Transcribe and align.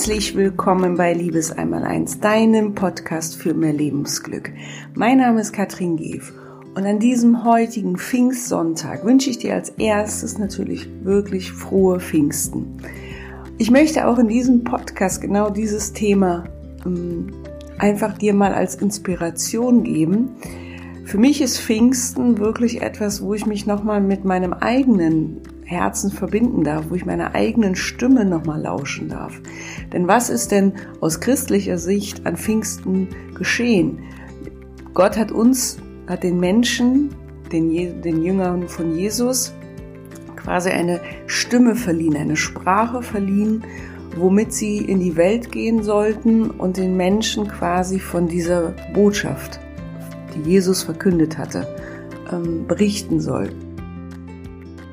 Herzlich 0.00 0.34
willkommen 0.34 0.96
bei 0.96 1.12
Liebes 1.12 1.52
einmal 1.52 1.84
eins, 1.84 2.20
deinem 2.20 2.74
Podcast 2.74 3.36
für 3.36 3.52
mehr 3.52 3.74
Lebensglück. 3.74 4.50
Mein 4.94 5.18
Name 5.18 5.42
ist 5.42 5.52
Katrin 5.52 5.98
Geef 5.98 6.32
und 6.74 6.86
an 6.86 6.98
diesem 6.98 7.44
heutigen 7.44 7.98
Pfingstsonntag 7.98 9.04
wünsche 9.04 9.28
ich 9.28 9.36
dir 9.36 9.52
als 9.52 9.68
erstes 9.68 10.38
natürlich 10.38 10.88
wirklich 11.02 11.52
frohe 11.52 12.00
Pfingsten. 12.00 12.78
Ich 13.58 13.70
möchte 13.70 14.08
auch 14.08 14.18
in 14.18 14.28
diesem 14.28 14.64
Podcast 14.64 15.20
genau 15.20 15.50
dieses 15.50 15.92
Thema 15.92 16.44
ähm, 16.86 17.26
einfach 17.76 18.16
dir 18.16 18.32
mal 18.32 18.54
als 18.54 18.76
Inspiration 18.76 19.84
geben. 19.84 20.30
Für 21.04 21.18
mich 21.18 21.42
ist 21.42 21.60
Pfingsten 21.60 22.38
wirklich 22.38 22.80
etwas, 22.80 23.20
wo 23.20 23.34
ich 23.34 23.44
mich 23.44 23.66
nochmal 23.66 24.00
mit 24.00 24.24
meinem 24.24 24.54
eigenen 24.54 25.42
Herzen 25.70 26.10
verbinden 26.10 26.64
darf, 26.64 26.86
wo 26.88 26.96
ich 26.96 27.06
meiner 27.06 27.36
eigenen 27.36 27.76
Stimme 27.76 28.24
nochmal 28.24 28.60
lauschen 28.60 29.08
darf. 29.08 29.40
Denn 29.92 30.08
was 30.08 30.28
ist 30.28 30.50
denn 30.50 30.72
aus 31.00 31.20
christlicher 31.20 31.78
Sicht 31.78 32.26
an 32.26 32.36
Pfingsten 32.36 33.06
geschehen? 33.36 34.00
Gott 34.94 35.16
hat 35.16 35.30
uns, 35.30 35.78
hat 36.08 36.24
den 36.24 36.40
Menschen, 36.40 37.10
den, 37.52 38.02
den 38.02 38.24
Jüngern 38.24 38.66
von 38.66 38.96
Jesus, 38.96 39.54
quasi 40.34 40.70
eine 40.70 41.00
Stimme 41.28 41.76
verliehen, 41.76 42.16
eine 42.16 42.36
Sprache 42.36 43.00
verliehen, 43.00 43.62
womit 44.16 44.52
sie 44.52 44.78
in 44.78 44.98
die 44.98 45.14
Welt 45.14 45.52
gehen 45.52 45.84
sollten 45.84 46.50
und 46.50 46.78
den 46.78 46.96
Menschen 46.96 47.46
quasi 47.46 48.00
von 48.00 48.26
dieser 48.26 48.74
Botschaft, 48.92 49.60
die 50.34 50.50
Jesus 50.50 50.82
verkündet 50.82 51.38
hatte, 51.38 51.68
ähm, 52.32 52.66
berichten 52.66 53.20
sollten. 53.20 53.69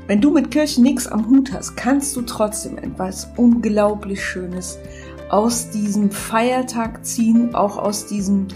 Wenn 0.07 0.21
du 0.21 0.31
mit 0.31 0.51
Kirchen 0.51 0.83
nichts 0.83 1.05
am 1.05 1.27
Hut 1.27 1.51
hast, 1.51 1.75
kannst 1.75 2.15
du 2.15 2.21
trotzdem 2.21 2.77
etwas 2.77 3.29
unglaublich 3.35 4.23
Schönes 4.23 4.79
aus 5.27 5.69
diesem 5.69 6.11
Feiertag 6.11 7.05
ziehen, 7.05 7.53
auch 7.53 7.77
aus 7.77 8.05
diesem, 8.05 8.47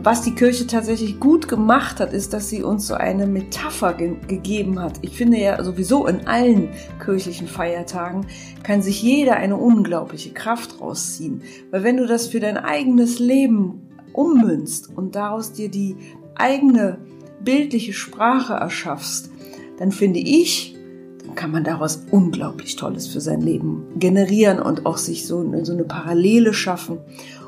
was 0.00 0.22
die 0.22 0.36
Kirche 0.36 0.68
tatsächlich 0.68 1.18
gut 1.18 1.48
gemacht 1.48 1.98
hat, 1.98 2.12
ist, 2.12 2.32
dass 2.32 2.48
sie 2.48 2.62
uns 2.62 2.86
so 2.86 2.94
eine 2.94 3.26
Metapher 3.26 3.92
ge 3.94 4.14
gegeben 4.28 4.78
hat. 4.78 5.00
Ich 5.02 5.16
finde 5.16 5.38
ja 5.38 5.60
sowieso 5.64 6.06
in 6.06 6.28
allen 6.28 6.68
kirchlichen 7.04 7.48
Feiertagen 7.48 8.26
kann 8.62 8.80
sich 8.80 9.02
jeder 9.02 9.34
eine 9.34 9.56
unglaubliche 9.56 10.32
Kraft 10.32 10.80
rausziehen. 10.80 11.42
Weil 11.72 11.82
wenn 11.82 11.96
du 11.96 12.06
das 12.06 12.28
für 12.28 12.38
dein 12.38 12.56
eigenes 12.56 13.18
Leben 13.18 13.82
ummünzt 14.12 14.96
und 14.96 15.16
daraus 15.16 15.52
dir 15.52 15.70
die 15.70 15.96
eigene 16.36 16.98
bildliche 17.42 17.92
Sprache 17.92 18.52
erschaffst, 18.52 19.32
dann 19.78 19.92
finde 19.92 20.20
ich, 20.20 20.76
dann 21.24 21.34
kann 21.34 21.50
man 21.50 21.64
daraus 21.64 22.02
unglaublich 22.10 22.76
Tolles 22.76 23.06
für 23.06 23.20
sein 23.20 23.40
Leben 23.40 23.86
generieren 23.96 24.60
und 24.60 24.86
auch 24.86 24.98
sich 24.98 25.26
so 25.26 25.40
eine, 25.40 25.64
so 25.64 25.72
eine 25.72 25.84
Parallele 25.84 26.52
schaffen. 26.52 26.98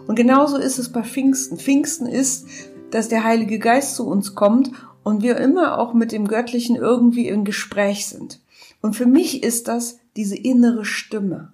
Und 0.07 0.15
genauso 0.17 0.57
ist 0.57 0.79
es 0.79 0.91
bei 0.91 1.03
Pfingsten. 1.03 1.59
Pfingsten 1.59 2.07
ist, 2.07 2.47
dass 2.91 3.09
der 3.09 3.25
Heilige 3.25 3.59
Geist 3.59 3.97
zu 3.97 4.07
uns 4.07 4.35
kommt 4.35 4.71
und 5.03 5.23
wir 5.23 5.37
immer 5.37 5.79
auch 5.79 5.95
mit 5.95 6.13
dem 6.13 6.27
Göttlichen 6.27 6.77
irgendwie 6.77 7.29
in 7.29 7.45
Gespräch 7.45 8.07
sind. 8.07 8.41
Und 8.83 8.97
für 8.97 9.07
mich 9.07 9.43
ist 9.43 9.69
das 9.69 9.99
diese 10.17 10.37
innere 10.37 10.85
Stimme. 10.85 11.53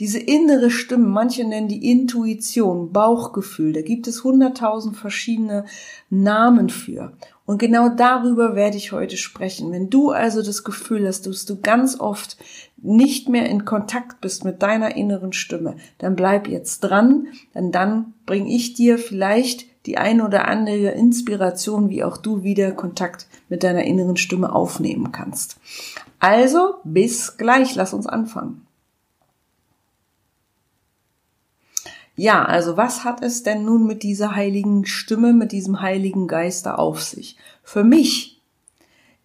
Diese 0.00 0.18
innere 0.18 0.70
Stimme, 0.70 1.06
manche 1.06 1.44
nennen 1.44 1.68
die 1.68 1.90
Intuition, 1.90 2.90
Bauchgefühl, 2.90 3.72
da 3.72 3.80
gibt 3.80 4.08
es 4.08 4.24
hunderttausend 4.24 4.96
verschiedene 4.96 5.66
Namen 6.10 6.68
für. 6.68 7.12
Und 7.46 7.58
genau 7.58 7.90
darüber 7.90 8.56
werde 8.56 8.76
ich 8.76 8.90
heute 8.90 9.16
sprechen. 9.16 9.70
Wenn 9.70 9.90
du 9.90 10.10
also 10.10 10.42
das 10.42 10.64
Gefühl 10.64 11.06
hast, 11.06 11.26
dass 11.26 11.44
du 11.44 11.60
ganz 11.60 12.00
oft 12.00 12.36
nicht 12.78 13.28
mehr 13.28 13.48
in 13.48 13.64
Kontakt 13.64 14.20
bist 14.20 14.44
mit 14.44 14.62
deiner 14.62 14.96
inneren 14.96 15.32
Stimme, 15.32 15.76
dann 15.98 16.16
bleib 16.16 16.48
jetzt 16.48 16.80
dran, 16.80 17.28
denn 17.54 17.70
dann 17.70 18.14
bringe 18.26 18.52
ich 18.52 18.74
dir 18.74 18.98
vielleicht 18.98 19.66
die 19.86 19.98
eine 19.98 20.24
oder 20.24 20.48
andere 20.48 20.90
Inspiration, 20.90 21.88
wie 21.88 22.02
auch 22.02 22.16
du 22.16 22.42
wieder 22.42 22.72
Kontakt 22.72 23.28
mit 23.48 23.62
deiner 23.62 23.84
inneren 23.84 24.16
Stimme 24.16 24.52
aufnehmen 24.52 25.12
kannst. 25.12 25.60
Also, 26.18 26.76
bis 26.84 27.36
gleich, 27.36 27.74
lass 27.74 27.92
uns 27.92 28.06
anfangen. 28.06 28.63
Ja, 32.16 32.44
also 32.44 32.76
was 32.76 33.04
hat 33.04 33.22
es 33.22 33.42
denn 33.42 33.64
nun 33.64 33.86
mit 33.86 34.02
dieser 34.02 34.36
heiligen 34.36 34.86
Stimme, 34.86 35.32
mit 35.32 35.52
diesem 35.52 35.80
heiligen 35.80 36.28
Geister 36.28 36.78
auf 36.78 37.02
sich? 37.02 37.36
Für 37.62 37.82
mich 37.82 38.40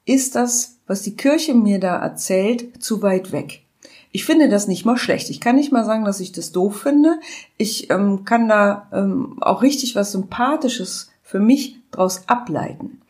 ist 0.05 0.35
das, 0.35 0.77
was 0.87 1.03
die 1.03 1.15
Kirche 1.15 1.53
mir 1.53 1.79
da 1.79 1.97
erzählt, 1.97 2.81
zu 2.81 3.03
weit 3.03 3.31
weg. 3.31 3.63
Ich 4.11 4.25
finde 4.25 4.49
das 4.49 4.67
nicht 4.67 4.85
mal 4.85 4.97
schlecht. 4.97 5.29
Ich 5.29 5.39
kann 5.39 5.55
nicht 5.55 5.71
mal 5.71 5.85
sagen, 5.85 6.03
dass 6.03 6.19
ich 6.19 6.31
das 6.31 6.51
doof 6.51 6.81
finde. 6.81 7.19
Ich 7.57 7.91
ähm, 7.91 8.25
kann 8.25 8.49
da 8.49 8.87
ähm, 8.91 9.37
auch 9.41 9.61
richtig 9.61 9.95
was 9.95 10.11
Sympathisches 10.11 11.11
für 11.21 11.39
mich 11.39 11.77
draus 11.91 12.23
ableiten. 12.27 13.01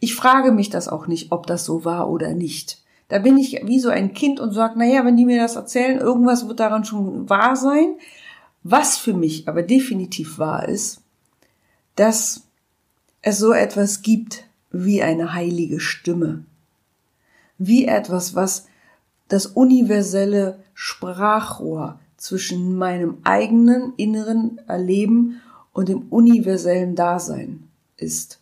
Ich 0.00 0.14
frage 0.14 0.52
mich 0.52 0.68
das 0.68 0.86
auch 0.88 1.06
nicht, 1.06 1.32
ob 1.32 1.46
das 1.46 1.64
so 1.64 1.86
war 1.86 2.10
oder 2.10 2.34
nicht. 2.34 2.82
Da 3.08 3.20
bin 3.20 3.38
ich 3.38 3.62
wie 3.64 3.80
so 3.80 3.88
ein 3.88 4.12
Kind 4.12 4.38
und 4.38 4.52
sage, 4.52 4.78
naja, 4.78 5.02
wenn 5.06 5.16
die 5.16 5.24
mir 5.24 5.40
das 5.40 5.56
erzählen, 5.56 5.98
irgendwas 5.98 6.46
wird 6.46 6.60
daran 6.60 6.84
schon 6.84 7.30
wahr 7.30 7.56
sein. 7.56 7.94
Was 8.64 8.96
für 8.96 9.12
mich 9.12 9.46
aber 9.46 9.62
definitiv 9.62 10.38
wahr 10.38 10.68
ist, 10.68 11.02
dass 11.96 12.48
es 13.22 13.38
so 13.38 13.52
etwas 13.52 14.02
gibt 14.02 14.44
wie 14.70 15.02
eine 15.02 15.34
heilige 15.34 15.80
Stimme, 15.80 16.44
wie 17.58 17.84
etwas, 17.84 18.34
was 18.34 18.66
das 19.28 19.46
universelle 19.46 20.58
Sprachrohr 20.72 22.00
zwischen 22.16 22.76
meinem 22.76 23.18
eigenen 23.22 23.92
inneren 23.96 24.58
Erleben 24.66 25.42
und 25.74 25.90
dem 25.90 26.08
universellen 26.08 26.96
Dasein 26.96 27.68
ist. 27.98 28.40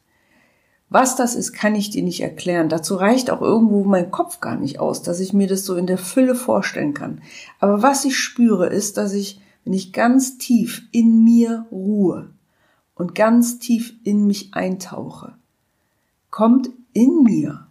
Was 0.88 1.16
das 1.16 1.34
ist, 1.34 1.52
kann 1.52 1.74
ich 1.74 1.90
dir 1.90 2.04
nicht 2.04 2.20
erklären. 2.20 2.68
Dazu 2.68 2.94
reicht 2.94 3.30
auch 3.30 3.40
irgendwo 3.40 3.82
mein 3.82 4.12
Kopf 4.12 4.40
gar 4.40 4.56
nicht 4.56 4.78
aus, 4.78 5.02
dass 5.02 5.18
ich 5.18 5.32
mir 5.32 5.48
das 5.48 5.64
so 5.64 5.74
in 5.74 5.86
der 5.86 5.98
Fülle 5.98 6.36
vorstellen 6.36 6.94
kann. 6.94 7.22
Aber 7.58 7.82
was 7.82 8.04
ich 8.04 8.16
spüre, 8.16 8.66
ist, 8.68 8.98
dass 8.98 9.14
ich 9.14 9.40
wenn 9.64 9.72
ich 9.72 9.92
ganz 9.92 10.38
tief 10.38 10.82
in 10.92 11.24
mir 11.24 11.66
ruhe 11.70 12.30
und 12.94 13.14
ganz 13.14 13.58
tief 13.58 13.94
in 14.04 14.26
mich 14.26 14.54
eintauche, 14.54 15.34
kommt 16.30 16.70
in 16.92 17.22
mir 17.22 17.66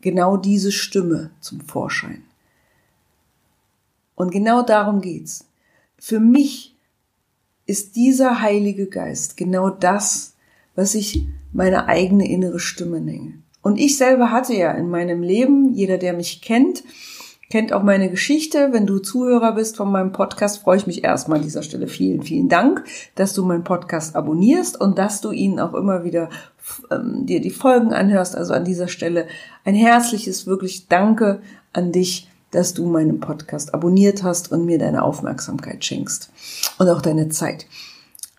genau 0.00 0.36
diese 0.36 0.72
Stimme 0.72 1.30
zum 1.40 1.60
Vorschein. 1.60 2.22
Und 4.14 4.30
genau 4.30 4.62
darum 4.62 5.00
geht's. 5.00 5.46
Für 5.98 6.20
mich 6.20 6.76
ist 7.66 7.96
dieser 7.96 8.40
Heilige 8.40 8.86
Geist 8.86 9.36
genau 9.36 9.70
das, 9.70 10.34
was 10.74 10.94
ich 10.94 11.26
meine 11.52 11.86
eigene 11.86 12.28
innere 12.28 12.60
Stimme 12.60 13.00
nenne. 13.00 13.42
Und 13.62 13.78
ich 13.78 13.96
selber 13.96 14.30
hatte 14.30 14.54
ja 14.54 14.72
in 14.72 14.90
meinem 14.90 15.22
Leben, 15.22 15.72
jeder, 15.72 15.96
der 15.96 16.12
mich 16.12 16.42
kennt, 16.42 16.84
kennt 17.54 17.72
auch 17.72 17.84
meine 17.84 18.10
Geschichte. 18.10 18.70
Wenn 18.72 18.84
du 18.84 18.98
Zuhörer 18.98 19.52
bist 19.52 19.76
von 19.76 19.88
meinem 19.88 20.10
Podcast, 20.10 20.58
freue 20.58 20.76
ich 20.76 20.88
mich 20.88 21.04
erstmal 21.04 21.38
an 21.38 21.44
dieser 21.44 21.62
Stelle. 21.62 21.86
Vielen, 21.86 22.20
vielen 22.22 22.48
Dank, 22.48 22.82
dass 23.14 23.32
du 23.32 23.44
meinen 23.44 23.62
Podcast 23.62 24.16
abonnierst 24.16 24.80
und 24.80 24.98
dass 24.98 25.20
du 25.20 25.30
ihn 25.30 25.60
auch 25.60 25.72
immer 25.74 26.02
wieder 26.02 26.30
ähm, 26.90 27.26
dir 27.26 27.40
die 27.40 27.50
Folgen 27.50 27.92
anhörst. 27.92 28.34
Also 28.34 28.54
an 28.54 28.64
dieser 28.64 28.88
Stelle 28.88 29.28
ein 29.64 29.76
herzliches, 29.76 30.48
wirklich 30.48 30.88
Danke 30.88 31.42
an 31.72 31.92
dich, 31.92 32.28
dass 32.50 32.74
du 32.74 32.86
meinen 32.86 33.20
Podcast 33.20 33.72
abonniert 33.72 34.24
hast 34.24 34.50
und 34.50 34.64
mir 34.64 34.80
deine 34.80 35.04
Aufmerksamkeit 35.04 35.84
schenkst 35.84 36.32
und 36.78 36.88
auch 36.88 37.02
deine 37.02 37.28
Zeit. 37.28 37.66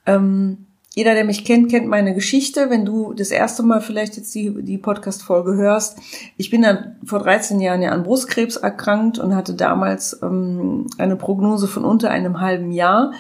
Ähm, 0.05 0.65
jeder, 0.95 1.13
der 1.13 1.25
mich 1.25 1.43
kennt, 1.43 1.69
kennt 1.69 1.87
meine 1.87 2.15
Geschichte. 2.15 2.69
Wenn 2.69 2.85
du 2.85 3.13
das 3.13 3.29
erste 3.29 3.63
Mal 3.63 3.81
vielleicht 3.81 4.15
jetzt 4.15 4.33
die, 4.33 4.63
die 4.63 4.77
Podcast-Folge 4.77 5.55
hörst, 5.55 5.99
ich 6.37 6.49
bin 6.49 6.61
dann 6.61 6.95
vor 7.03 7.19
13 7.19 7.59
Jahren 7.59 7.81
ja 7.81 7.91
an 7.91 8.03
Brustkrebs 8.03 8.55
erkrankt 8.55 9.19
und 9.19 9.35
hatte 9.35 9.55
damals 9.55 10.17
ähm, 10.23 10.87
eine 10.97 11.17
Prognose 11.17 11.67
von 11.67 11.83
unter 11.83 12.11
einem 12.11 12.39
halben 12.39 12.71
Jahr. 12.71 13.11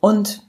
Und 0.00 0.42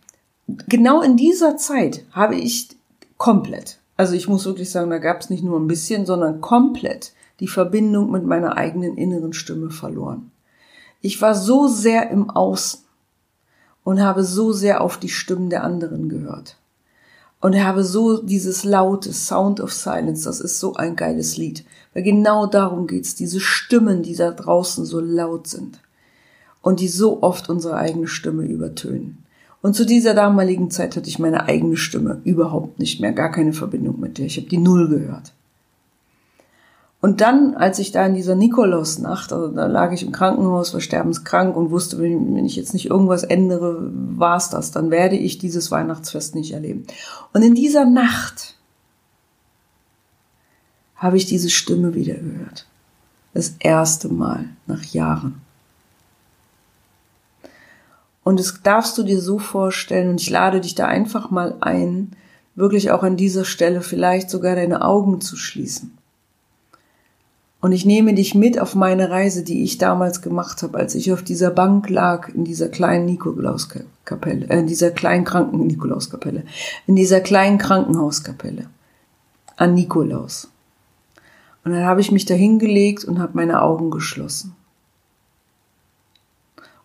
genau 0.47 1.01
in 1.01 1.17
dieser 1.17 1.55
Zeit 1.55 2.03
habe 2.11 2.33
ich 2.33 2.69
komplett, 3.17 3.77
also 3.95 4.15
ich 4.15 4.27
muss 4.27 4.47
wirklich 4.47 4.71
sagen, 4.71 4.89
da 4.89 4.97
gab 4.97 5.21
es 5.21 5.29
nicht 5.29 5.43
nur 5.43 5.59
ein 5.59 5.67
bisschen, 5.67 6.07
sondern 6.07 6.41
komplett 6.41 7.13
die 7.41 7.47
Verbindung 7.47 8.09
mit 8.09 8.25
meiner 8.25 8.57
eigenen 8.57 8.97
inneren 8.97 9.33
Stimme 9.33 9.69
verloren. 9.69 10.31
Ich 11.01 11.21
war 11.21 11.35
so 11.35 11.67
sehr 11.67 12.09
im 12.09 12.31
Außen 12.31 12.84
und 13.85 14.01
habe 14.01 14.23
so 14.23 14.51
sehr 14.51 14.81
auf 14.81 14.97
die 14.97 15.09
Stimmen 15.09 15.49
der 15.49 15.63
anderen 15.63 16.09
gehört. 16.09 16.57
Und 17.39 17.63
habe 17.63 17.83
so 17.83 18.21
dieses 18.21 18.63
laute 18.63 19.13
Sound 19.13 19.61
of 19.61 19.71
Silence, 19.71 20.25
das 20.25 20.41
ist 20.41 20.59
so 20.59 20.73
ein 20.73 20.95
geiles 20.95 21.37
Lied, 21.37 21.63
weil 21.93 22.01
genau 22.01 22.47
darum 22.47 22.87
geht's, 22.87 23.13
diese 23.13 23.39
Stimmen, 23.39 24.01
die 24.01 24.15
da 24.15 24.31
draußen 24.31 24.85
so 24.85 24.99
laut 24.99 25.47
sind 25.47 25.79
und 26.61 26.79
die 26.79 26.87
so 26.87 27.21
oft 27.21 27.47
unsere 27.47 27.77
eigene 27.77 28.07
Stimme 28.07 28.43
übertönen. 28.43 29.19
Und 29.61 29.75
zu 29.75 29.85
dieser 29.85 30.15
damaligen 30.15 30.71
Zeit 30.71 30.95
hatte 30.95 31.07
ich 31.07 31.19
meine 31.19 31.45
eigene 31.45 31.77
Stimme 31.77 32.21
überhaupt 32.23 32.79
nicht 32.79 32.99
mehr, 32.99 33.11
gar 33.11 33.31
keine 33.31 33.53
Verbindung 33.53 33.99
mit 33.99 34.17
der. 34.17 34.25
Ich 34.25 34.37
habe 34.37 34.47
die 34.47 34.57
Null 34.57 34.89
gehört. 34.89 35.31
Und 37.05 37.21
dann, 37.21 37.53
als 37.53 37.77
ich 37.77 37.91
da 37.91 38.03
in 38.07 38.15
dieser 38.15 38.33
Nikolausnacht, 38.33 39.31
also 39.31 39.49
da 39.49 39.67
lag 39.67 39.91
ich 39.91 40.01
im 40.01 40.11
Krankenhaus, 40.11 40.73
war 40.73 40.81
sterbenskrank 40.81 41.55
und 41.55 41.69
wusste, 41.69 41.99
wenn, 41.99 42.43
ich 42.43 42.55
jetzt 42.55 42.73
nicht 42.73 42.87
irgendwas 42.87 43.21
ändere, 43.21 43.77
war 43.91 44.37
es 44.37 44.49
das, 44.49 44.71
dann 44.71 44.89
werde 44.89 45.15
ich 45.15 45.37
dieses 45.37 45.69
Weihnachtsfest 45.69 46.33
nicht 46.33 46.53
erleben. 46.53 46.87
Und 47.31 47.43
in 47.43 47.53
dieser 47.53 47.85
Nacht 47.85 48.55
habe 50.95 51.17
ich 51.17 51.27
diese 51.27 51.51
Stimme 51.51 51.93
wieder 51.93 52.15
gehört. 52.15 52.65
Das 53.35 53.53
erste 53.59 54.09
Mal 54.09 54.45
nach 54.65 54.83
Jahren. 54.85 55.43
Und 58.23 58.39
das 58.39 58.63
darfst 58.63 58.97
du 58.97 59.03
dir 59.03 59.21
so 59.21 59.37
vorstellen, 59.37 60.09
und 60.09 60.21
ich 60.21 60.31
lade 60.31 60.59
dich 60.59 60.73
da 60.73 60.87
einfach 60.87 61.29
mal 61.29 61.55
ein, 61.61 62.13
wirklich 62.55 62.89
auch 62.89 63.03
an 63.03 63.15
dieser 63.15 63.45
Stelle 63.45 63.81
vielleicht 63.81 64.31
sogar 64.31 64.55
deine 64.55 64.83
Augen 64.83 65.21
zu 65.21 65.37
schließen. 65.37 65.95
Und 67.65 67.71
ich 67.71 67.83
nehme 67.83 68.13
dich 68.13 68.35
mit 68.35 68.59
auf 68.59 68.75
meine 68.75 69.09
Reise, 69.09 69.41
die 69.41 69.63
ich 69.63 69.79
damals 69.79 70.21
gemacht 70.21 70.61
habe, 70.61 70.77
als 70.77 70.93
ich 70.93 71.11
auf 71.11 71.23
dieser 71.23 71.49
Bank 71.49 71.89
lag, 71.89 72.29
in 72.29 72.45
dieser 72.45 72.69
kleinen 72.69 73.05
Nikolauskapelle, 73.05 74.45
äh, 74.49 74.59
in 74.59 74.67
dieser 74.67 74.91
kleinen 74.91 75.25
Kranken 75.25 75.65
Nikolauskapelle, 75.65 76.43
in 76.85 76.95
dieser 76.95 77.21
kleinen 77.21 77.57
Krankenhauskapelle 77.57 78.69
an 79.57 79.73
Nikolaus. 79.73 80.51
Und 81.63 81.71
dann 81.71 81.85
habe 81.85 82.01
ich 82.01 82.11
mich 82.11 82.25
da 82.25 82.35
hingelegt 82.35 83.03
und 83.03 83.17
habe 83.17 83.31
meine 83.33 83.63
Augen 83.63 83.89
geschlossen. 83.89 84.55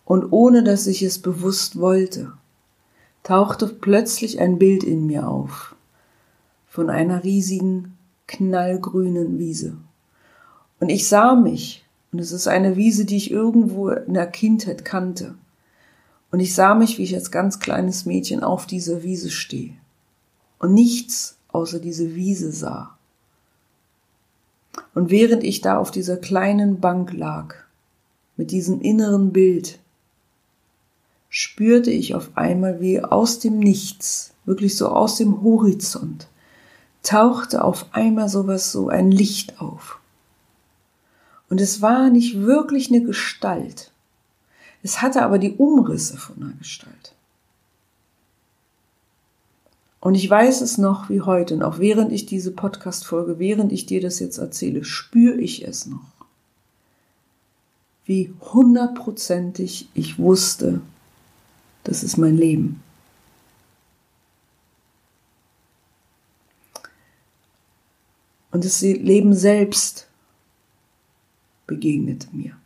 Und 0.07 0.33
ohne 0.33 0.65
dass 0.65 0.87
ich 0.87 1.03
es 1.03 1.19
bewusst 1.19 1.79
wollte, 1.79 2.33
tauchte 3.23 3.67
plötzlich 3.67 4.41
ein 4.41 4.59
Bild 4.59 4.83
in 4.83 5.05
mir 5.05 5.29
auf 5.29 5.77
von 6.69 6.89
einer 6.89 7.23
riesigen, 7.23 7.99
knallgrünen 8.27 9.39
Wiese. 9.39 9.77
Und 10.81 10.89
ich 10.89 11.07
sah 11.07 11.35
mich, 11.35 11.85
und 12.11 12.19
es 12.19 12.33
ist 12.33 12.49
eine 12.49 12.77
Wiese, 12.77 13.05
die 13.05 13.17
ich 13.17 13.31
irgendwo 13.31 13.91
in 13.91 14.15
der 14.15 14.27
Kindheit 14.27 14.85
kannte. 14.85 15.37
Und 16.33 16.41
ich 16.41 16.55
sah 16.55 16.75
mich, 16.75 16.99
wie 16.99 17.05
ich 17.05 17.15
als 17.15 17.31
ganz 17.31 17.61
kleines 17.61 18.07
Mädchen 18.07 18.43
auf 18.43 18.67
dieser 18.67 19.03
Wiese 19.03 19.31
stehe 19.31 19.75
und 20.59 20.75
nichts 20.75 21.37
außer 21.49 21.81
diese 21.81 22.15
Wiese 22.15 22.53
sah. 22.53 22.97
Und 24.95 25.11
während 25.11 25.43
ich 25.43 25.61
da 25.61 25.79
auf 25.79 25.91
dieser 25.91 26.17
kleinen 26.17 26.81
Bank 26.81 27.13
lag, 27.13 27.55
mit 28.37 28.53
diesem 28.53 28.81
inneren 28.81 29.33
Bild, 29.33 29.79
spürte 31.29 31.91
ich 31.91 32.15
auf 32.15 32.31
einmal 32.37 32.81
wie 32.81 33.03
aus 33.03 33.39
dem 33.39 33.59
Nichts, 33.59 34.33
wirklich 34.45 34.77
so 34.77 34.89
aus 34.89 35.17
dem 35.17 35.43
Horizont, 35.43 36.29
tauchte 37.03 37.65
auf 37.65 37.87
einmal 37.93 38.29
sowas, 38.29 38.73
so 38.73 38.89
ein 38.89 39.11
Licht 39.11 39.61
auf. 39.61 40.00
Und 41.51 41.61
es 41.61 41.83
war 41.83 42.09
nicht 42.09 42.41
wirklich 42.41 42.91
eine 42.91 43.03
Gestalt. 43.03 43.91
Es 44.83 45.03
hatte 45.03 45.23
aber 45.23 45.39
die 45.39 45.53
Umrisse 45.53 46.17
von 46.17 46.43
einer 46.43 46.53
Gestalt. 46.53 47.15
Und 50.01 50.15
ich 50.15 50.31
weiß 50.31 50.63
es 50.63 50.79
noch 50.79 51.11
wie 51.11 51.21
heute, 51.21 51.55
und 51.55 51.63
auch 51.63 51.79
während 51.79 52.13
ich 52.13 52.25
diese 52.25 52.53
Podcast-Folge, 52.53 53.39
während 53.39 53.73
ich 53.73 53.85
dir 53.85 54.01
das 54.01 54.19
jetzt 54.19 54.39
erzähle, 54.39 54.85
spüre 54.85 55.39
ich 55.39 55.67
es 55.67 55.85
noch. 55.85 56.07
Wie 58.07 58.33
hundertprozentig 58.41 59.89
ich 59.93 60.19
wusste, 60.19 60.81
das 61.85 62.03
ist 62.03 62.17
mein 62.17 62.37
Leben. 62.37 62.83
Und 68.53 68.65
das 68.65 68.81
Leben 68.81 69.35
selbst 69.35 70.07
begegnete 71.71 72.27
mir. 72.33 72.57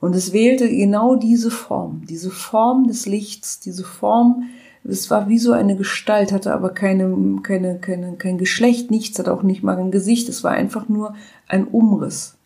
Und 0.00 0.16
es 0.16 0.32
wählte 0.32 0.68
genau 0.68 1.14
diese 1.14 1.52
Form, 1.52 2.02
diese 2.06 2.32
Form 2.32 2.88
des 2.88 3.06
Lichts, 3.06 3.60
diese 3.60 3.84
Form, 3.84 4.50
es 4.82 5.08
war 5.10 5.28
wie 5.28 5.38
so 5.38 5.52
eine 5.52 5.76
Gestalt, 5.76 6.32
hatte 6.32 6.52
aber 6.52 6.70
keine, 6.70 7.38
keine, 7.44 7.78
keine, 7.78 8.16
kein 8.16 8.36
Geschlecht, 8.36 8.90
nichts, 8.90 9.16
hat 9.20 9.28
auch 9.28 9.44
nicht 9.44 9.62
mal 9.62 9.78
ein 9.78 9.92
Gesicht, 9.92 10.28
es 10.28 10.42
war 10.42 10.50
einfach 10.50 10.88
nur 10.88 11.14
ein 11.46 11.68
Umriss. 11.68 12.36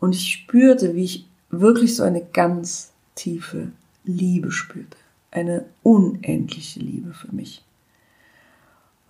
Und 0.00 0.14
ich 0.14 0.32
spürte, 0.32 0.94
wie 0.94 1.04
ich 1.04 1.28
wirklich 1.50 1.94
so 1.94 2.04
eine 2.04 2.24
ganz 2.24 2.92
tiefe 3.16 3.70
Liebe 4.04 4.50
spürte, 4.50 4.96
eine 5.30 5.66
unendliche 5.82 6.80
Liebe 6.80 7.12
für 7.12 7.34
mich. 7.34 7.62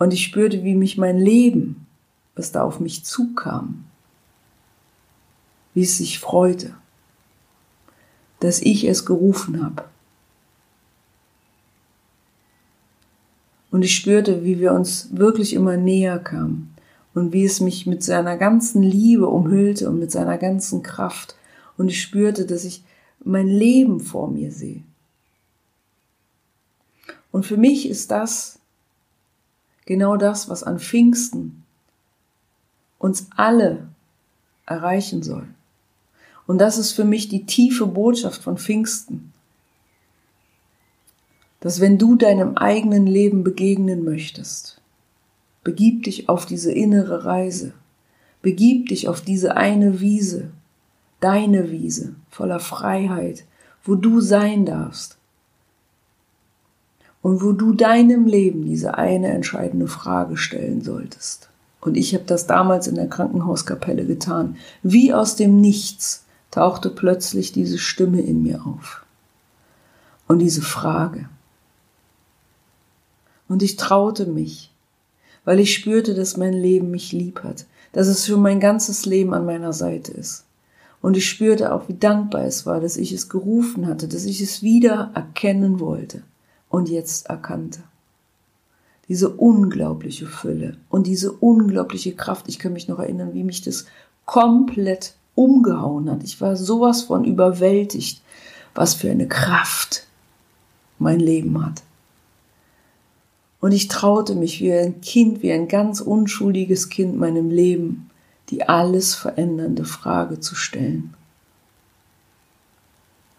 Und 0.01 0.13
ich 0.13 0.25
spürte, 0.25 0.65
wie 0.65 0.75
mich 0.75 0.99
mein 0.99 1.19
Leben, 1.19 1.87
was 2.35 2.51
da 2.51 2.65
auf 2.65 2.81
mich 2.81 3.05
zukam, 3.05 3.85
wie 5.75 5.83
es 5.83 5.99
sich 5.99 6.19
freute, 6.19 6.75
dass 8.41 8.61
ich 8.61 8.85
es 8.85 9.05
gerufen 9.05 9.63
habe. 9.63 9.85
Und 13.71 13.83
ich 13.83 13.95
spürte, 13.95 14.45
wie 14.45 14.59
wir 14.59 14.73
uns 14.73 15.09
wirklich 15.13 15.53
immer 15.53 15.77
näher 15.77 16.19
kamen 16.19 16.75
und 17.15 17.33
wie 17.33 17.45
es 17.45 17.61
mich 17.61 17.87
mit 17.87 18.03
seiner 18.03 18.37
ganzen 18.37 18.83
Liebe 18.83 19.29
umhüllte 19.29 19.89
und 19.89 19.99
mit 19.99 20.11
seiner 20.11 20.39
ganzen 20.39 20.83
Kraft. 20.83 21.37
Und 21.77 21.89
ich 21.89 22.03
spürte, 22.03 22.47
dass 22.47 22.65
ich 22.65 22.83
mein 23.23 23.47
Leben 23.47 24.01
vor 24.01 24.29
mir 24.29 24.51
sehe. 24.51 24.83
Und 27.31 27.47
für 27.47 27.57
mich 27.57 27.89
ist 27.89 28.11
das 28.11 28.59
genau 29.87 30.17
das, 30.17 30.49
was 30.49 30.65
an 30.65 30.81
Pfingsten 30.81 31.63
uns 32.99 33.29
alle 33.37 33.89
erreichen 34.67 35.23
soll. 35.23 35.49
Und 36.51 36.59
das 36.59 36.79
ist 36.79 36.91
für 36.91 37.05
mich 37.05 37.29
die 37.29 37.47
tiefe 37.47 37.87
Botschaft 37.87 38.43
von 38.43 38.59
Pfingsten. 38.59 39.33
Dass 41.61 41.79
wenn 41.79 41.97
du 41.97 42.17
deinem 42.17 42.57
eigenen 42.57 43.07
Leben 43.07 43.45
begegnen 43.45 44.03
möchtest, 44.03 44.81
begib 45.63 46.03
dich 46.03 46.29
auf 46.29 46.47
diese 46.47 46.73
innere 46.73 47.25
Reise, 47.25 47.73
begib 48.43 48.89
dich 48.89 49.07
auf 49.07 49.21
diese 49.21 49.57
eine 49.57 50.01
Wiese, 50.01 50.51
deine 51.21 51.71
Wiese 51.71 52.17
voller 52.31 52.59
Freiheit, 52.59 53.45
wo 53.85 53.95
du 53.95 54.21
sein 54.21 54.67
darfst 54.67 55.19
und 57.23 57.45
wo 57.45 57.53
du 57.53 57.75
deinem 57.75 58.27
Leben 58.27 58.65
diese 58.65 58.99
eine 58.99 59.29
entscheidende 59.29 59.87
Frage 59.87 60.37
stellen 60.37 60.83
solltest. 60.83 61.49
Und 61.81 61.97
ich 61.97 62.13
habe 62.13 62.25
das 62.25 62.49
damals 62.49 62.89
in 62.89 62.97
der 62.97 63.09
Krankenhauskapelle 63.09 64.05
getan. 64.05 64.57
Wie 64.83 65.15
aus 65.15 65.37
dem 65.37 65.61
Nichts 65.61 66.25
tauchte 66.51 66.91
plötzlich 66.91 67.53
diese 67.53 67.79
Stimme 67.79 68.21
in 68.21 68.43
mir 68.43 68.65
auf. 68.67 69.05
Und 70.27 70.39
diese 70.39 70.63
Frage. 70.63 71.29
Und 73.49 73.63
ich 73.63 73.77
traute 73.77 74.27
mich, 74.27 74.71
weil 75.45 75.59
ich 75.59 75.75
spürte, 75.75 76.15
dass 76.15 76.37
mein 76.37 76.53
Leben 76.53 76.91
mich 76.91 77.13
lieb 77.13 77.43
hat, 77.43 77.67
dass 77.93 78.07
es 78.07 78.27
für 78.27 78.37
mein 78.37 78.61
ganzes 78.61 79.07
Leben 79.07 79.35
an 79.35 79.45
meiner 79.45 79.73
Seite 79.73 80.13
ist. 80.13 80.45
Und 81.03 81.17
ich 81.17 81.29
spürte 81.29 81.73
auch, 81.73 81.89
wie 81.89 81.95
dankbar 81.95 82.45
es 82.45 82.67
war, 82.67 82.81
dass 82.81 82.97
ich 82.97 83.13
es 83.13 83.29
gerufen 83.29 83.87
hatte, 83.87 84.07
dass 84.07 84.25
ich 84.25 84.41
es 84.41 84.63
wieder 84.63 85.11
erkennen 85.15 85.81
wollte 85.81 86.23
und 86.69 86.89
jetzt 86.89 87.27
erkannte. 87.27 87.81
Diese 89.09 89.31
unglaubliche 89.31 90.27
Fülle 90.27 90.77
und 90.89 91.07
diese 91.07 91.33
unglaubliche 91.33 92.15
Kraft. 92.15 92.49
Ich 92.49 92.59
kann 92.59 92.73
mich 92.73 92.87
noch 92.87 93.01
erinnern, 93.01 93.35
wie 93.35 93.43
mich 93.43 93.63
das 93.63 93.87
komplett 94.25 95.15
umgehauen 95.35 96.11
hat. 96.11 96.23
Ich 96.23 96.41
war 96.41 96.57
sowas 96.57 97.03
von 97.03 97.25
überwältigt, 97.25 98.23
was 98.75 98.95
für 98.95 99.11
eine 99.11 99.29
Kraft 99.29 100.07
mein 100.99 101.21
Leben 101.21 101.65
hat. 101.65 101.83
Und 103.61 103.73
ich 103.73 103.89
traute 103.89 104.35
mich 104.35 104.61
wie 104.61 104.73
ein 104.73 105.01
Kind, 105.01 105.43
wie 105.43 105.53
ein 105.53 105.69
ganz 105.69 106.01
unschuldiges 106.01 106.89
Kind 106.89 107.19
meinem 107.19 107.51
Leben, 107.51 108.11
die 108.49 108.69
alles 108.69 109.15
verändernde 109.15 109.85
Frage 109.85 110.41
zu 110.41 110.55
stellen. 110.55 111.15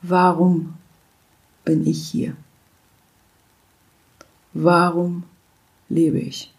Warum 0.01 0.75
bin 1.65 1.85
ich 1.85 2.07
hier? 2.07 2.35
Warum 4.53 5.23
lebe 5.89 6.19
ich? 6.19 6.53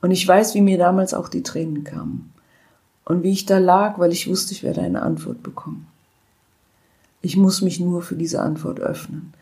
Und 0.00 0.10
ich 0.10 0.26
weiß, 0.26 0.54
wie 0.54 0.60
mir 0.60 0.78
damals 0.78 1.14
auch 1.14 1.28
die 1.28 1.42
Tränen 1.42 1.84
kamen. 1.84 2.32
Und 3.04 3.22
wie 3.22 3.32
ich 3.32 3.46
da 3.46 3.58
lag, 3.58 3.98
weil 3.98 4.12
ich 4.12 4.28
wusste, 4.28 4.52
ich 4.52 4.62
werde 4.62 4.82
eine 4.82 5.02
Antwort 5.02 5.42
bekommen. 5.42 5.86
Ich 7.22 7.36
muss 7.36 7.60
mich 7.60 7.80
nur 7.80 8.02
für 8.02 8.16
diese 8.16 8.40
Antwort 8.40 8.80
öffnen. 8.80 9.34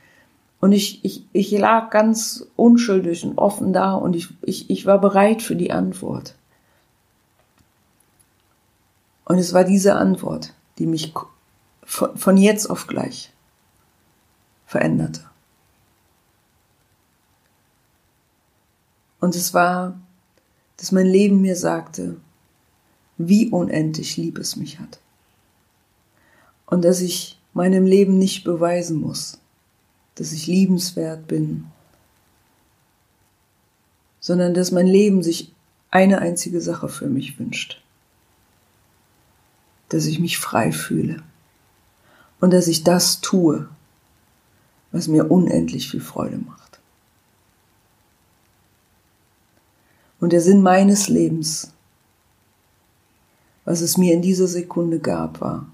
Und 0.61 0.73
ich, 0.73 1.05
ich, 1.05 1.25
ich 1.33 1.51
lag 1.53 1.91
ganz 1.91 2.47
unschuldig 2.57 3.25
und 3.25 3.39
offen 3.39 3.73
da 3.73 3.95
und 3.95 4.17
ich, 4.17 4.29
ich, 4.43 4.69
ich 4.71 4.87
war 4.87 5.01
bereit 5.01 5.43
für 5.43 5.55
die 5.55 5.71
Antwort. 5.71 6.35
Und 9.25 9.39
es 9.39 9.53
war 9.53 9.63
diese 9.63 9.95
Antwort, 9.95 10.55
die 10.79 10.87
mich 10.87 11.13
von, 11.85 12.17
von 12.17 12.37
jetzt 12.37 12.67
auf 12.67 12.87
gleich 12.87 13.33
veränderte. 14.67 15.21
Und 19.21 19.37
es 19.37 19.55
war, 19.55 19.99
dass 20.79 20.93
mein 20.93 21.07
Leben 21.07 21.43
mir 21.43 21.57
sagte, 21.57 22.17
wie 23.19 23.51
unendlich 23.51 24.17
lieb 24.17 24.39
es 24.39 24.57
mich 24.57 24.79
hat. 24.79 25.01
Und 26.67 26.85
dass 26.85 27.01
ich 27.01 27.39
meinem 27.53 27.85
Leben 27.85 28.19
nicht 28.19 28.45
beweisen 28.45 29.01
muss, 29.01 29.39
dass 30.15 30.33
ich 30.33 30.47
liebenswert 30.47 31.27
bin, 31.27 31.67
sondern 34.21 34.55
dass 34.55 34.71
mein 34.71 34.87
Leben 34.87 35.23
sich 35.23 35.53
eine 35.91 36.19
einzige 36.19 36.61
Sache 36.61 36.89
für 36.89 37.09
mich 37.09 37.39
wünscht, 37.39 37.83
dass 39.89 40.07
ich 40.07 40.21
mich 40.21 40.39
frei 40.39 40.71
fühle 40.71 41.23
und 42.41 42.53
dass 42.53 42.69
ich 42.69 42.85
das 42.85 43.21
tue, 43.21 43.69
was 44.93 45.09
mir 45.09 45.31
unendlich 45.31 45.91
viel 45.91 46.01
Freude 46.01 46.39
macht. 46.39 46.68
Und 50.21 50.33
der 50.33 50.41
Sinn 50.41 50.63
meines 50.63 51.09
Lebens, 51.09 51.73
was 53.65 53.81
es 53.81 53.97
mir 53.97 54.15
in 54.15 54.23
dieser 54.23 54.49
Sekunde 54.49 54.99
gab, 54.99 55.41
war, 55.41 55.67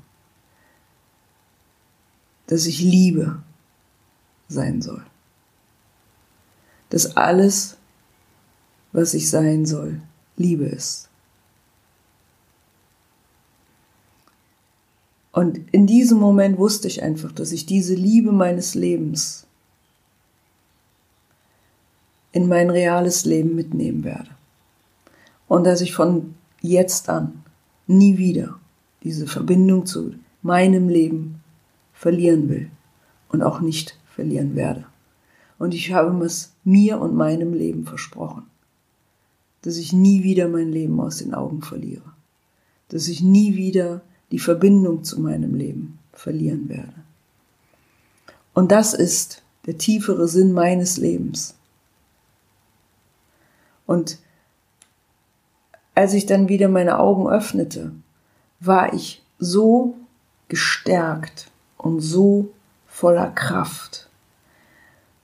dass 2.47 2.67
ich 2.67 2.81
Liebe 2.81 3.43
sein 4.49 4.83
soll. 4.83 5.05
Dass 6.91 7.17
alles, 7.17 7.77
was 8.93 9.15
ich 9.15 9.31
sein 9.31 9.65
soll, 9.65 10.03
Liebe 10.37 10.67
ist. 10.67 11.09
Und 15.33 15.59
in 15.73 15.87
diesem 15.87 16.19
Moment 16.19 16.59
wusste 16.59 16.87
ich 16.87 17.03
einfach, 17.03 17.33
dass 17.33 17.51
ich 17.51 17.67
diese 17.67 17.95
Liebe 17.95 18.31
meines 18.31 18.75
Lebens 18.75 19.47
in 22.31 22.47
mein 22.47 22.71
reales 22.71 23.25
Leben 23.25 23.55
mitnehmen 23.55 24.05
werde. 24.05 24.34
Und 25.55 25.63
dass 25.63 25.83
ich 25.83 25.95
von 25.95 26.35
jetzt 26.63 27.09
an 27.09 27.45
nie 27.87 28.19
wieder 28.19 28.59
diese 29.05 29.29
Verbindung 29.29 29.87
zu 29.87 30.17
meinem 30.43 30.89
Leben 30.89 31.45
verlieren 31.93 32.49
will 32.49 32.73
und 33.29 33.41
auch 33.41 33.61
nicht 33.61 33.97
verlieren 34.05 34.57
werde. 34.57 34.85
Und 35.57 35.73
ich 35.73 35.93
habe 35.93 36.25
es 36.25 36.55
mir 36.65 37.01
und 37.01 37.15
meinem 37.15 37.53
Leben 37.53 37.87
versprochen, 37.87 38.47
dass 39.63 39.77
ich 39.77 39.93
nie 39.93 40.25
wieder 40.25 40.49
mein 40.49 40.73
Leben 40.73 40.99
aus 40.99 41.19
den 41.19 41.35
Augen 41.35 41.63
verliere, 41.63 42.13
dass 42.89 43.07
ich 43.07 43.23
nie 43.23 43.55
wieder 43.55 44.03
die 44.33 44.41
Verbindung 44.41 45.05
zu 45.05 45.21
meinem 45.21 45.55
Leben 45.55 46.01
verlieren 46.13 46.69
werde. 46.69 46.95
Und 48.55 48.73
das 48.73 48.93
ist 48.93 49.45
der 49.67 49.79
tiefere 49.79 50.27
Sinn 50.27 50.53
meines 50.53 50.97
Lebens. 50.97 51.55
Und 53.87 54.19
als 55.95 56.15
ich 56.15 56.27
dann 56.27 56.49
wieder 56.49 56.69
meine 56.69 56.99
Augen 56.99 57.29
öffnete, 57.29 57.93
war 58.61 58.93
ich 58.93 59.23
so 59.39 59.95
gestärkt 60.49 61.51
und 61.77 62.01
so 62.01 62.51
voller 62.87 63.31
Kraft. 63.31 64.09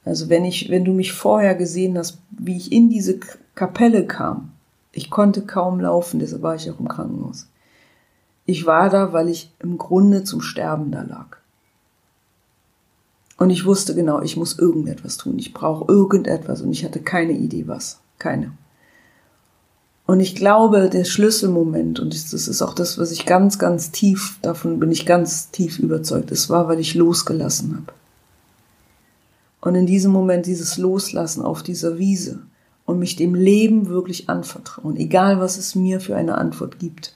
Also 0.04 0.28
wenn 0.28 0.44
ich, 0.44 0.70
wenn 0.70 0.84
du 0.84 0.92
mich 0.92 1.12
vorher 1.12 1.54
gesehen 1.54 1.98
hast, 1.98 2.18
wie 2.30 2.56
ich 2.56 2.72
in 2.72 2.88
diese 2.88 3.18
Kapelle 3.54 4.06
kam, 4.06 4.52
ich 4.92 5.10
konnte 5.10 5.42
kaum 5.42 5.80
laufen, 5.80 6.18
deshalb 6.18 6.42
war 6.42 6.54
ich 6.54 6.70
auch 6.70 6.80
im 6.80 6.88
Krankenhaus. 6.88 7.48
Ich 8.44 8.66
war 8.66 8.90
da, 8.90 9.12
weil 9.12 9.28
ich 9.28 9.52
im 9.60 9.78
Grunde 9.78 10.24
zum 10.24 10.40
Sterben 10.40 10.90
da 10.90 11.02
lag. 11.02 11.36
Und 13.36 13.50
ich 13.50 13.64
wusste 13.64 13.94
genau, 13.94 14.20
ich 14.20 14.36
muss 14.36 14.58
irgendetwas 14.58 15.16
tun. 15.16 15.38
Ich 15.38 15.54
brauche 15.54 15.90
irgendetwas 15.90 16.60
und 16.60 16.72
ich 16.72 16.84
hatte 16.84 17.00
keine 17.00 17.32
Idee 17.32 17.68
was. 17.68 18.00
Keine. 18.18 18.52
Und 20.10 20.18
ich 20.18 20.34
glaube, 20.34 20.90
der 20.90 21.04
Schlüsselmoment, 21.04 22.00
und 22.00 22.12
das 22.12 22.32
ist 22.32 22.62
auch 22.62 22.74
das, 22.74 22.98
was 22.98 23.12
ich 23.12 23.26
ganz, 23.26 23.60
ganz 23.60 23.92
tief, 23.92 24.40
davon 24.42 24.80
bin 24.80 24.90
ich 24.90 25.06
ganz 25.06 25.52
tief 25.52 25.78
überzeugt, 25.78 26.32
es 26.32 26.50
war, 26.50 26.66
weil 26.66 26.80
ich 26.80 26.96
losgelassen 26.96 27.76
habe. 27.76 27.92
Und 29.60 29.76
in 29.76 29.86
diesem 29.86 30.10
Moment 30.10 30.46
dieses 30.46 30.78
Loslassen 30.78 31.42
auf 31.42 31.62
dieser 31.62 31.98
Wiese 31.98 32.40
und 32.86 32.98
mich 32.98 33.14
dem 33.14 33.36
Leben 33.36 33.88
wirklich 33.88 34.28
anvertrauen, 34.28 34.96
egal 34.96 35.38
was 35.38 35.58
es 35.58 35.76
mir 35.76 36.00
für 36.00 36.16
eine 36.16 36.38
Antwort 36.38 36.80
gibt. 36.80 37.14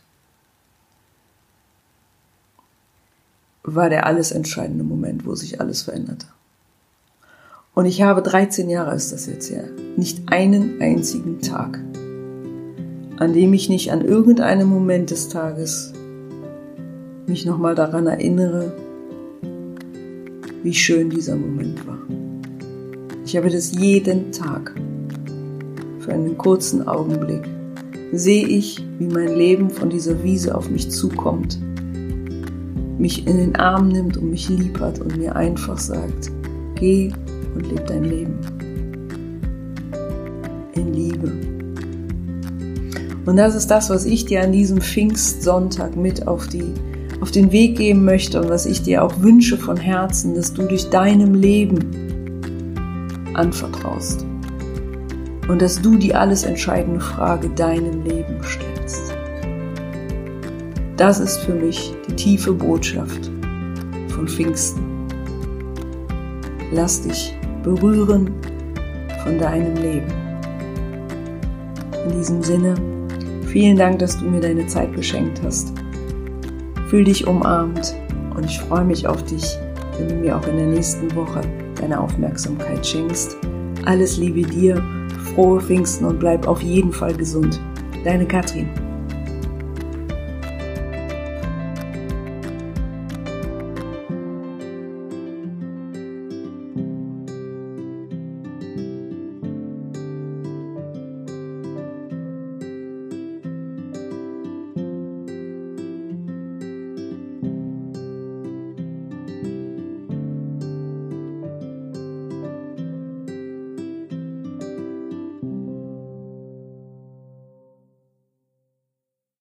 war 3.65 3.91
der 3.91 4.07
alles 4.07 4.31
entscheidende 4.31 4.85
Moment, 4.85 5.27
wo 5.27 5.35
sich 5.35 5.61
alles 5.61 5.83
veränderte. 5.83 6.29
Und 7.75 7.87
ich 7.87 8.03
habe 8.03 8.23
13 8.23 8.71
Jahre 8.71 8.95
ist 8.95 9.11
das 9.11 9.27
jetzt 9.27 9.51
her, 9.51 9.69
nicht 9.97 10.31
einen 10.31 10.81
einzigen 10.81 11.41
Tag, 11.41 11.81
an 13.19 13.33
dem 13.33 13.53
ich 13.53 13.69
nicht 13.69 13.93
an 13.93 14.05
irgendeinem 14.05 14.69
Moment 14.69 15.11
des 15.11 15.29
Tages 15.29 15.93
mich 17.27 17.47
nochmal 17.47 17.75
daran 17.75 18.07
erinnere, 18.07 18.73
wie 20.63 20.75
schön 20.75 21.11
dieser 21.11 21.37
Moment 21.37 21.87
war. 21.87 21.99
Ich 23.25 23.37
habe 23.37 23.51
das 23.51 23.73
jeden 23.73 24.33
Tag 24.33 24.75
für 26.01 26.13
einen 26.13 26.37
kurzen 26.37 26.87
Augenblick 26.87 27.43
sehe 28.13 28.47
ich, 28.47 28.85
wie 28.99 29.07
mein 29.07 29.35
Leben 29.35 29.71
von 29.71 29.91
dieser 29.91 30.23
Wiese 30.23 30.55
auf 30.55 30.71
mich 30.71 30.91
zukommt 30.91 31.59
mich 32.99 33.27
in 33.27 33.37
den 33.37 33.57
Arm 33.57 33.89
nimmt 33.89 34.17
und 34.17 34.31
mich 34.31 34.49
lieb 34.49 34.81
hat 34.81 34.99
und 34.99 35.17
mir 35.17 35.35
einfach 35.37 35.79
sagt, 35.79 36.31
geh 36.75 37.13
und 37.55 37.71
leb 37.71 37.87
dein 37.87 38.05
Leben. 38.05 38.39
Und 43.27 43.37
das 43.37 43.55
ist 43.55 43.69
das, 43.69 43.89
was 43.91 44.05
ich 44.05 44.27
dir 44.27 44.43
an 44.43 44.53
diesem 44.53 44.81
Pfingstsonntag 44.81 45.97
mit 45.97 46.29
auf, 46.29 46.47
die, 46.49 46.75
auf 47.21 47.31
den 47.31 47.53
Weg 47.53 47.77
geben 47.77 48.05
möchte 48.05 48.41
und 48.41 48.51
was 48.51 48.67
ich 48.67 48.83
dir 48.83 49.03
auch 49.03 49.21
wünsche 49.21 49.57
von 49.57 49.77
Herzen, 49.77 50.35
dass 50.35 50.53
du 50.53 50.63
durch 50.63 50.91
deinem 50.91 51.35
Leben 51.35 51.79
anvertraust. 53.33 54.27
Und 55.49 55.61
dass 55.61 55.81
du 55.81 55.97
die 55.97 56.15
alles 56.15 56.45
entscheidende 56.45 57.01
Frage 57.01 57.49
deinem 57.51 58.03
Leben 58.05 58.41
stellst. 58.43 59.15
Das 60.97 61.19
ist 61.19 61.39
für 61.39 61.55
mich 61.55 61.93
die 62.09 62.15
tiefe 62.15 62.53
Botschaft 62.53 63.31
von 64.09 64.29
Pfingsten. 64.29 64.83
Lass 66.73 67.03
dich 67.03 67.35
berühren 67.63 68.31
von 69.23 69.39
deinem 69.39 69.75
Leben. 69.77 70.13
In 72.07 72.19
diesem 72.19 72.43
Sinne, 72.43 72.75
vielen 73.55 73.77
Dank, 73.77 74.01
dass 74.01 74.19
du 74.19 74.25
mir 74.25 74.41
deine 74.41 74.67
Zeit 74.67 74.93
geschenkt 74.97 75.41
hast. 75.45 75.73
Fühl 76.89 77.05
dich 77.05 77.25
umarmt 77.25 77.95
und 78.35 78.45
ich 78.45 78.59
freue 78.59 78.85
mich 78.85 79.07
auf 79.07 79.23
dich, 79.23 79.45
wenn 79.97 80.09
du 80.09 80.15
mir 80.17 80.37
auch 80.37 80.47
in 80.49 80.57
der 80.57 80.67
nächsten 80.67 81.15
Woche 81.15 81.41
deine 81.81 82.01
Aufmerksamkeit 82.01 82.85
schenkst. 82.85 83.37
Alles 83.85 84.17
Liebe 84.17 84.43
dir, 84.43 84.83
frohe 85.35 85.61
Pfingsten 85.61 86.05
und 86.05 86.19
bleib 86.19 86.49
auf 86.49 86.63
jeden 86.63 86.93
Fall 86.93 87.15
gesund. 87.15 87.61
Deine 88.03 88.27
Katrin. 88.27 88.69